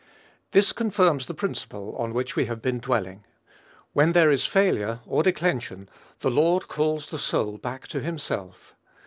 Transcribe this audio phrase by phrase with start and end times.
[0.49, 3.23] This confirms the principle on which we have been dwelling.
[3.93, 5.87] When there is a failure or declension,
[6.21, 8.73] the Lord calls the soul back to himself.